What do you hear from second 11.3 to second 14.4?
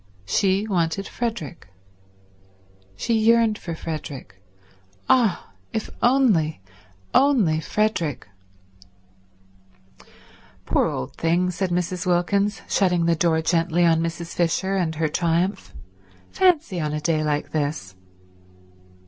said Mrs. Wilkins, shutting the door gently on Mrs.